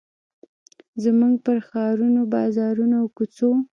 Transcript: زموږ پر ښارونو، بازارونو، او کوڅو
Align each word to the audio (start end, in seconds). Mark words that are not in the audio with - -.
زموږ 1.03 1.33
پر 1.45 1.57
ښارونو، 1.67 2.21
بازارونو، 2.33 2.95
او 3.01 3.07
کوڅو 3.17 3.49